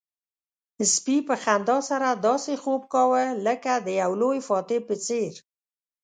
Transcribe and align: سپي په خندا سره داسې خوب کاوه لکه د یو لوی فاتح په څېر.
سپي 0.93 1.17
په 1.27 1.35
خندا 1.43 1.77
سره 1.89 2.07
داسې 2.27 2.53
خوب 2.63 2.81
کاوه 2.93 3.23
لکه 3.45 3.73
د 3.85 3.87
یو 4.01 4.11
لوی 4.21 4.39
فاتح 4.47 4.79
په 4.87 4.95
څېر. 5.05 5.31